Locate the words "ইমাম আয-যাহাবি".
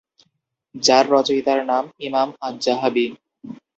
1.99-3.05